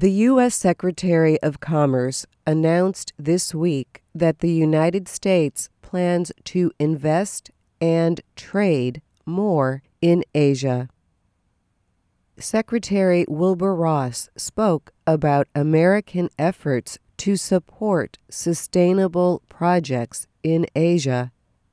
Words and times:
The 0.00 0.12
U.S. 0.30 0.54
Secretary 0.54 1.42
of 1.42 1.58
Commerce 1.58 2.24
announced 2.46 3.12
this 3.18 3.52
week 3.52 4.04
that 4.14 4.38
the 4.38 4.52
United 4.52 5.08
States 5.08 5.70
plans 5.82 6.30
to 6.44 6.70
invest 6.78 7.50
and 7.80 8.20
trade 8.36 9.02
more 9.26 9.82
in 10.00 10.22
Asia. 10.36 10.88
Secretary 12.36 13.24
Wilbur 13.26 13.74
Ross 13.74 14.28
spoke 14.36 14.92
about 15.04 15.48
American 15.56 16.28
efforts 16.38 17.00
to 17.16 17.34
support 17.34 18.18
sustainable 18.30 19.42
projects 19.48 20.28
in 20.44 20.64
Asia 20.76 21.32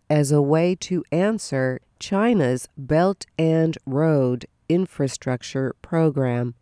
as 0.09 0.31
a 0.31 0.41
way 0.41 0.73
to 0.73 1.03
answer 1.11 1.79
China's 1.99 2.69
Belt 2.75 3.27
and 3.37 3.77
Road 3.85 4.47
Infrastructure 4.67 5.75
Program. 5.83 6.55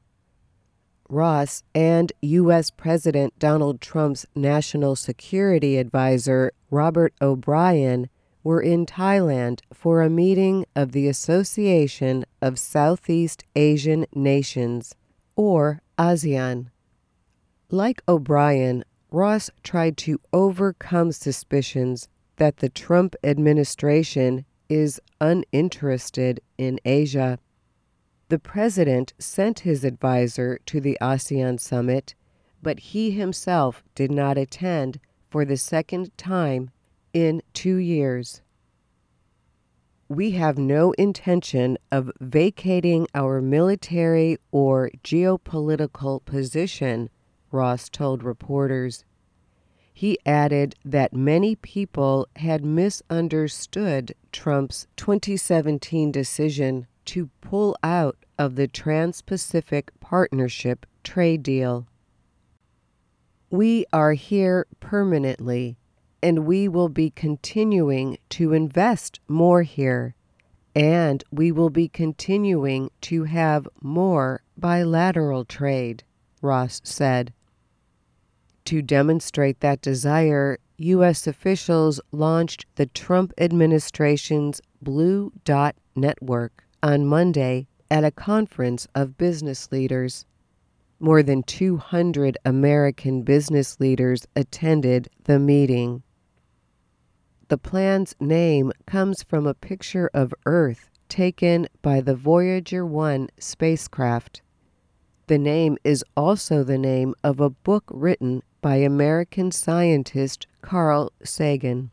Ross 1.14 1.64
and 1.75 2.11
U.S. 2.23 2.71
President 2.71 3.37
Donald 3.37 3.79
Trump's 3.79 4.25
National 4.36 4.96
Security 4.96 5.78
Advisor 5.78 6.51
Robert 6.71 7.14
O'Brien 7.21 8.10
were 8.43 8.61
in 8.61 8.86
Thailand 8.87 9.60
for 9.71 10.01
a 10.01 10.10
meeting 10.10 10.65
of 10.75 10.92
the 10.92 11.07
Association 11.07 12.25
of 12.42 12.57
Southeast 12.57 13.43
Asian 13.56 14.06
Nations, 14.14 14.96
or 15.36 15.82
ASEAN. 16.00 16.71
Like 17.70 18.01
O'Brien, 18.07 18.84
Ross 19.11 19.51
tried 19.61 19.98
to 19.98 20.20
overcome 20.34 21.11
suspicions 21.11 22.09
that 22.37 22.57
the 22.57 22.70
Trump 22.70 23.15
administration 23.23 24.45
is 24.68 25.00
uninterested 25.21 26.42
in 26.57 26.79
Asia. 26.84 27.37
The 28.33 28.39
president 28.39 29.14
sent 29.19 29.60
his 29.60 29.83
advisor 29.83 30.60
to 30.65 30.82
the 30.82 30.97
ASEAN 31.00 31.60
summit, 31.60 32.16
but 32.64 32.80
he 32.80 33.11
himself 33.11 33.83
did 33.94 34.09
not 34.09 34.39
attend 34.39 35.00
for 35.30 35.45
the 35.45 35.56
second 35.56 36.17
time 36.17 36.72
in 37.14 37.44
two 37.54 37.76
years. 37.76 38.42
We 40.08 40.31
have 40.31 40.58
no 40.58 40.94
intention 40.94 41.78
of 41.92 42.09
vacating 42.20 43.06
our 43.14 43.39
military 43.39 44.39
or 44.52 44.89
geopolitical 45.04 46.26
position, 46.26 47.11
Ross 47.52 47.88
told 47.88 48.23
reporters. 48.23 49.06
He 49.94 50.17
added 50.26 50.73
that 50.84 51.14
many 51.14 51.56
people 51.56 52.28
had 52.38 52.66
misunderstood 52.66 54.16
Trump's 54.31 54.88
2017 54.95 56.11
decision 56.11 56.88
to 57.06 57.30
pull 57.42 57.76
out 57.84 58.17
of 58.38 58.56
the 58.56 58.67
Trans 58.67 59.22
Pacific 59.22 59.92
Partnership 60.00 60.86
trade 61.03 61.44
deal. 61.44 61.88
We 63.50 63.86
are 63.94 64.14
here 64.14 64.66
permanently, 64.80 65.78
and 66.22 66.45
we 66.45 66.67
will 66.67 66.89
be 66.89 67.11
continuing 67.11 68.17
to 68.30 68.54
invest 68.54 69.20
more 69.28 69.64
here, 69.64 70.16
and 70.76 71.23
we 71.31 71.52
will 71.52 71.70
be 71.70 71.88
continuing 71.88 72.89
to 73.02 73.26
have 73.26 73.67
more 73.81 74.42
bilateral 74.58 75.45
trade, 75.45 76.04
Ross 76.42 76.81
said. 76.84 77.34
To 78.66 78.81
demonstrate 78.81 79.59
that 79.59 79.81
desire, 79.81 80.58
U.S. 80.78 81.28
officials 81.28 82.00
launched 82.11 82.66
the 82.76 82.88
Trump 82.88 83.34
administration's 83.38 84.61
Blue 84.81 85.31
Dot 85.45 85.76
Network 85.95 86.64
on 86.81 87.06
Monday 87.06 87.67
at 87.89 88.03
a 88.03 88.12
conference 88.12 88.88
of 88.95 89.17
business 89.17 89.72
leaders. 89.72 90.26
More 91.00 91.23
than 91.23 91.44
200 91.44 92.38
American 92.45 93.23
business 93.23 93.80
leaders 93.80 94.26
attended 94.36 95.09
the 95.23 95.39
meeting. 95.39 96.04
The 97.50 97.58
plan's 97.58 98.16
name 98.20 98.72
comes 98.88 99.22
from 99.23 99.45
a 99.45 99.54
picture 99.54 100.10
of 100.14 100.33
Earth 100.45 100.89
taken 101.10 101.67
by 101.82 102.02
the 102.02 102.16
Voyager 102.16 102.86
1 102.86 103.30
spacecraft. 103.38 104.42
The 105.27 105.38
name 105.38 105.77
is 105.83 106.04
also 106.17 106.64
the 106.64 106.77
name 106.77 107.14
of 107.23 107.39
a 107.39 107.50
book 107.50 107.83
written 107.89 108.42
by 108.61 108.77
American 108.77 109.52
scientist 109.52 110.48
Carl 110.61 111.11
Sagan. 111.23 111.92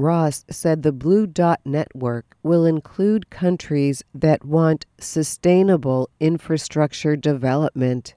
Ross 0.00 0.46
said 0.48 0.82
the 0.82 0.92
Blue 0.92 1.26
Dot 1.26 1.60
Network 1.62 2.34
will 2.42 2.64
include 2.64 3.28
countries 3.28 4.02
that 4.14 4.42
want 4.44 4.86
sustainable 4.98 6.08
infrastructure 6.18 7.16
development. 7.16 8.14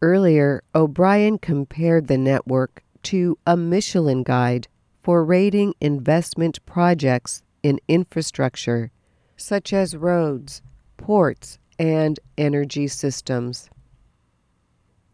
Earlier, 0.00 0.62
O'Brien 0.74 1.36
compared 1.38 2.06
the 2.06 2.16
network 2.16 2.82
to 3.04 3.38
a 3.46 3.58
Michelin 3.58 4.22
guide 4.22 4.68
for 5.02 5.22
rating 5.22 5.74
investment 5.82 6.64
projects 6.64 7.42
in 7.62 7.78
infrastructure, 7.88 8.90
such 9.36 9.74
as 9.74 9.96
roads, 9.96 10.62
ports, 10.96 11.58
and 11.78 12.18
energy 12.38 12.88
systems. 12.88 13.68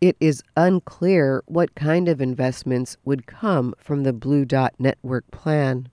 It 0.02 0.16
is 0.18 0.42
unclear 0.56 1.44
what 1.46 1.76
kind 1.76 2.08
of 2.08 2.20
investments 2.20 2.96
would 3.04 3.24
come 3.24 3.72
from 3.78 4.02
the 4.02 4.12
Blue 4.12 4.44
Dot 4.44 4.74
Network 4.76 5.30
plan. 5.30 5.90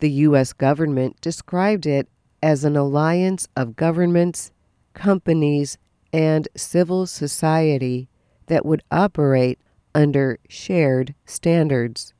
The 0.00 0.10
U.S. 0.10 0.52
government 0.52 1.18
described 1.22 1.86
it 1.86 2.06
as 2.42 2.64
an 2.64 2.76
alliance 2.76 3.48
of 3.56 3.76
governments, 3.76 4.52
companies, 4.92 5.78
and 6.12 6.48
civil 6.54 7.06
society 7.06 8.10
that 8.48 8.66
would 8.66 8.82
operate 8.90 9.58
under 9.94 10.38
shared 10.46 11.14
standards. 11.24 12.12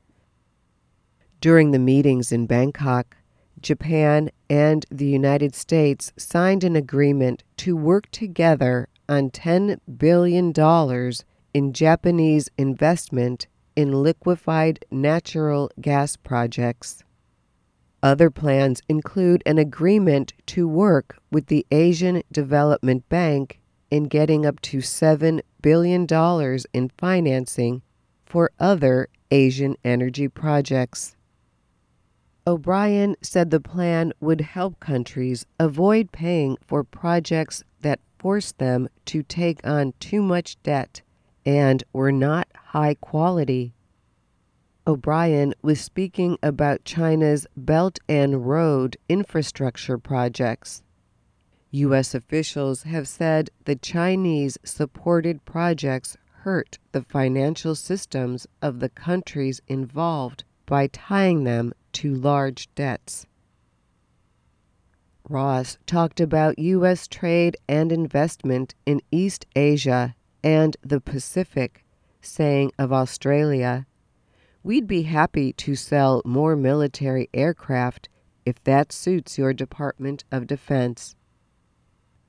During 1.39 1.69
the 1.69 1.77
meetings 1.77 2.31
in 2.31 2.47
Bangkok, 2.47 3.15
Japan 3.61 4.31
and 4.49 4.87
the 4.89 5.05
United 5.05 5.53
States 5.53 6.11
signed 6.17 6.63
an 6.63 6.75
agreement 6.75 7.43
to 7.57 7.77
work 7.77 8.09
together 8.09 8.89
on 9.09 9.29
$10 9.29 9.79
billion 9.97 10.53
in 11.53 11.73
Japanese 11.73 12.49
investment 12.57 13.47
in 13.75 14.03
liquefied 14.03 14.83
natural 14.91 15.69
gas 15.79 16.15
projects. 16.15 17.03
Other 18.03 18.29
plans 18.29 18.81
include 18.87 19.41
an 19.45 19.57
agreement 19.57 20.33
to 20.47 20.67
work 20.67 21.17
with 21.31 21.47
the 21.47 21.65
Asian 21.71 22.21
Development 22.31 23.07
Bank 23.09 23.59
in 23.89 24.03
getting 24.05 24.45
up 24.45 24.59
to 24.61 24.77
$7 24.77 25.41
billion 25.61 26.07
in 26.73 26.91
financing 26.97 27.81
for 28.25 28.51
other 28.59 29.07
Asian 29.31 29.75
energy 29.83 30.27
projects. 30.27 31.15
O'Brien 32.45 33.15
said 33.21 33.51
the 33.51 33.59
plan 33.59 34.13
would 34.21 34.41
help 34.41 34.79
countries 34.79 35.45
avoid 35.59 36.11
paying 36.11 36.57
for 36.65 36.83
projects 36.83 37.63
forced 38.19 38.57
them 38.57 38.89
to 39.05 39.23
take 39.23 39.65
on 39.65 39.93
too 39.99 40.21
much 40.21 40.61
debt 40.63 41.01
and 41.45 41.83
were 41.93 42.11
not 42.11 42.47
high 42.55 42.95
quality. 42.95 43.73
O'Brien 44.85 45.53
was 45.61 45.81
speaking 45.81 46.37
about 46.41 46.85
China's 46.85 47.45
Belt 47.55 47.99
and 48.07 48.47
Road 48.47 48.97
infrastructure 49.09 49.97
projects. 49.97 50.81
U.S. 51.71 52.15
officials 52.15 52.83
have 52.83 53.07
said 53.07 53.49
the 53.65 53.75
Chinese 53.75 54.57
supported 54.63 55.43
projects 55.43 56.17
hurt 56.43 56.79
the 56.93 57.01
financial 57.01 57.75
systems 57.75 58.47
of 58.61 58.79
the 58.79 58.89
countries 58.89 59.61
involved 59.67 60.45
by 60.65 60.87
tying 60.87 61.43
them 61.43 61.73
to 61.91 62.13
large 62.13 62.73
debts. 62.73 63.25
Ross 65.29 65.77
talked 65.85 66.19
about 66.19 66.57
U.S. 66.59 67.07
trade 67.07 67.57
and 67.67 67.91
investment 67.91 68.75
in 68.85 69.01
East 69.11 69.45
Asia 69.55 70.15
and 70.43 70.77
the 70.81 71.01
Pacific, 71.01 71.83
saying 72.21 72.71
of 72.79 72.93
Australia, 72.93 73.85
We'd 74.63 74.87
be 74.87 75.03
happy 75.03 75.53
to 75.53 75.75
sell 75.75 76.21
more 76.25 76.55
military 76.55 77.29
aircraft 77.33 78.09
if 78.45 78.63
that 78.63 78.91
suits 78.91 79.37
your 79.37 79.53
Department 79.53 80.23
of 80.31 80.47
Defense. 80.47 81.15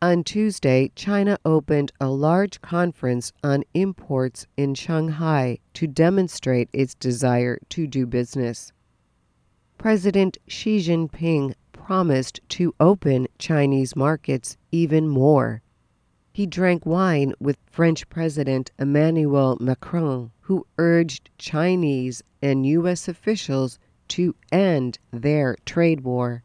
On 0.00 0.22
Tuesday, 0.22 0.92
China 0.94 1.38
opened 1.44 1.90
a 2.00 2.08
large 2.08 2.60
conference 2.60 3.32
on 3.42 3.64
imports 3.74 4.46
in 4.56 4.74
Shanghai 4.74 5.58
to 5.74 5.88
demonstrate 5.88 6.68
its 6.72 6.94
desire 6.94 7.58
to 7.70 7.88
do 7.88 8.06
business. 8.06 8.72
President 9.76 10.38
Xi 10.46 10.78
Jinping 10.78 11.54
promised 11.88 12.38
to 12.50 12.74
open 12.78 13.26
Chinese 13.38 13.96
markets 13.96 14.58
even 14.70 15.08
more. 15.08 15.62
He 16.34 16.44
drank 16.44 16.84
wine 16.84 17.32
with 17.40 17.56
French 17.64 18.06
President 18.10 18.70
Emmanuel 18.78 19.56
Macron, 19.58 20.30
who 20.40 20.66
urged 20.76 21.30
Chinese 21.38 22.22
and 22.42 22.66
U.S. 22.66 23.08
officials 23.08 23.78
to 24.08 24.34
end 24.52 24.98
their 25.12 25.56
trade 25.64 26.02
war. 26.02 26.42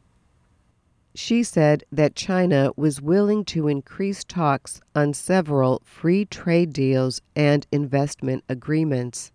Xi 1.13 1.43
said 1.43 1.83
that 1.91 2.15
China 2.15 2.71
was 2.77 3.01
willing 3.01 3.43
to 3.43 3.67
increase 3.67 4.23
talks 4.23 4.79
on 4.95 5.13
several 5.13 5.81
free 5.83 6.23
trade 6.23 6.71
deals 6.71 7.21
and 7.35 7.67
investment 7.69 8.45
agreements. 8.47 9.32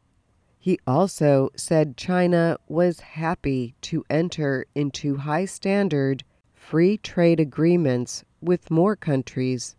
He 0.58 0.78
also 0.86 1.50
said 1.56 1.96
China 1.96 2.58
was 2.68 3.00
happy 3.00 3.74
to 3.82 4.04
enter 4.10 4.66
into 4.74 5.16
high 5.16 5.44
standard 5.44 6.24
free 6.52 6.98
trade 6.98 7.40
agreements 7.40 8.24
with 8.40 8.70
more 8.70 8.96
countries. 8.96 9.76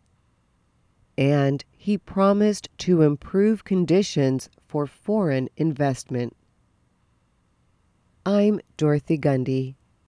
And 1.17 1.63
he 1.71 1.97
promised 1.97 2.69
to 2.79 3.01
improve 3.01 3.65
conditions 3.65 4.49
for 4.67 4.87
foreign 4.87 5.49
investment. 5.57 6.35
I'm 8.25 8.61
Dorothy 8.77 9.17
Gundy 9.17 9.75